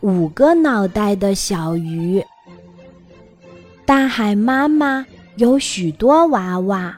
[0.00, 2.24] 五个脑袋的小鱼。
[3.84, 5.04] 大海妈妈
[5.36, 6.96] 有许多娃娃，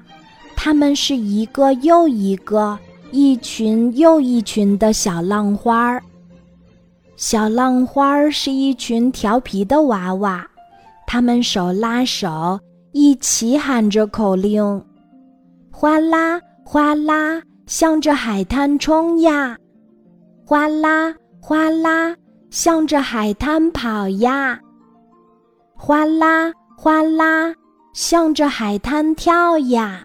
[0.55, 2.79] 它们是一个又一个、
[3.11, 6.03] 一群又一群的小浪花儿。
[7.17, 10.47] 小浪花儿是一群调皮的娃娃，
[11.07, 12.59] 它们手拉手，
[12.93, 14.85] 一起喊着口令：
[15.71, 19.57] 哗啦哗啦，向着海滩冲呀！
[20.45, 22.15] 哗啦哗啦，
[22.53, 24.61] 向着海滩跑呀！
[25.75, 27.51] 哗啦哗啦，
[27.95, 30.05] 向着海滩跳呀！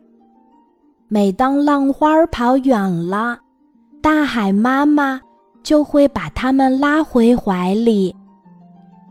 [1.09, 2.79] 每当浪花跑远
[3.09, 3.37] 了，
[4.01, 5.19] 大海妈妈
[5.61, 8.15] 就会把它们拉回怀里。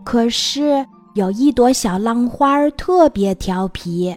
[0.02, 0.82] 可是
[1.14, 4.16] 有一朵小浪花特别调皮，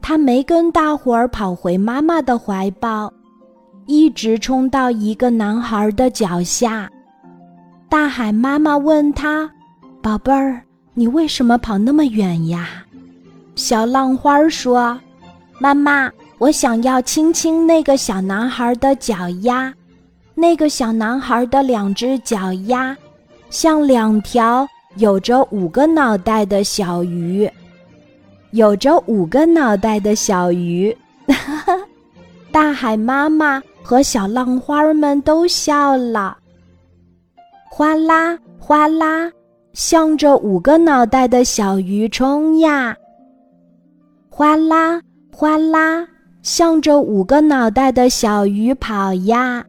[0.00, 3.12] 它没跟大伙儿跑回妈妈的怀抱。
[3.86, 6.88] 一直冲到一个男孩的脚下，
[7.88, 9.50] 大海妈妈问他
[10.02, 10.62] ：“宝贝儿，
[10.94, 12.84] 你为什么跑那么远呀？”
[13.56, 14.98] 小浪花说
[15.58, 19.72] ：“妈妈，我想要亲亲那个小男孩的脚丫，
[20.34, 22.96] 那个小男孩的两只脚丫，
[23.50, 27.50] 像两条有着五个脑袋的小鱼，
[28.50, 30.94] 有着五个脑袋的小鱼。
[32.52, 33.62] ”大海妈妈。
[33.80, 36.36] 和小浪花们都笑了，
[37.78, 39.30] 哗啦哗啦，
[39.72, 42.92] 向着五个脑袋的小鱼冲呀！
[44.28, 45.00] 哗啦
[45.32, 46.04] 哗啦，
[46.42, 49.64] 向着五个脑袋的小鱼跑呀！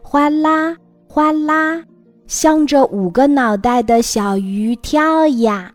[0.00, 0.76] 哗啦
[1.08, 1.82] 哗啦，
[2.28, 5.72] 向着五个脑袋的小鱼跳呀！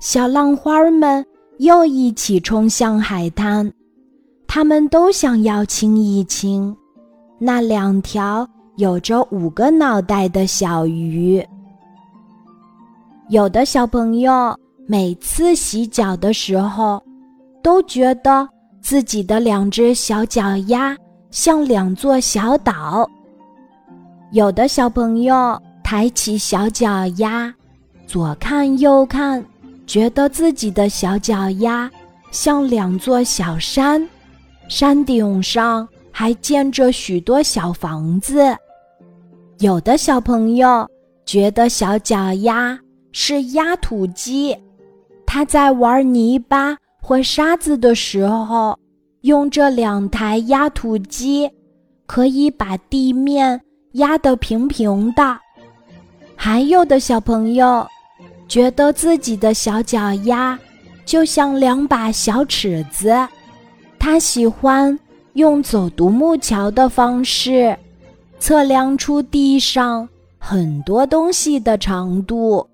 [0.00, 1.24] 小浪花们
[1.58, 3.72] 又一起冲向海滩。
[4.48, 6.76] 他们都想要亲一亲
[7.38, 8.44] 那两条
[8.80, 11.46] 有着五个脑袋的小鱼。
[13.28, 17.02] 有的小朋友每次洗脚的时候，
[17.62, 18.48] 都觉得
[18.80, 20.96] 自己的两只小脚丫
[21.30, 23.06] 像两座小岛。
[24.32, 27.52] 有的小朋友抬起小脚丫，
[28.06, 29.44] 左看右看，
[29.86, 31.90] 觉得自己的小脚丫
[32.30, 34.08] 像两座小山。
[34.68, 38.56] 山顶上还建着许多小房子，
[39.60, 40.88] 有的小朋友
[41.26, 42.78] 觉得小脚丫
[43.12, 44.56] 是压土机，
[45.26, 48.78] 他在玩泥巴或沙子的时候，
[49.20, 51.50] 用这两台压土机
[52.06, 53.60] 可以把地面
[53.92, 55.38] 压得平平的。
[56.34, 57.86] 还有的小朋友
[58.48, 60.58] 觉得自己的小脚丫
[61.04, 63.14] 就像两把小尺子。
[63.98, 64.98] 他喜欢
[65.34, 67.76] 用走独木桥的方式
[68.40, 70.08] 测量出地上
[70.38, 72.66] 很多东西的长度。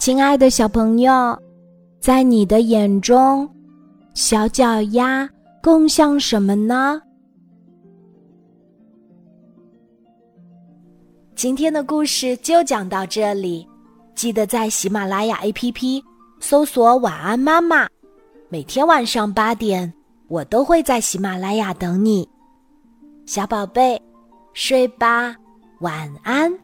[0.00, 1.38] 亲爱的小朋友，
[2.00, 3.48] 在你的眼中，
[4.14, 5.30] 小脚丫
[5.62, 7.00] 更像什么呢？
[11.36, 13.66] 今天的故事就讲到这里，
[14.16, 16.02] 记得在喜马拉雅 APP
[16.40, 17.88] 搜索“晚安妈妈”，
[18.50, 19.94] 每天晚上八点。
[20.26, 22.28] 我都会在喜马拉雅等你，
[23.26, 24.00] 小宝贝，
[24.54, 25.36] 睡吧，
[25.80, 26.63] 晚安。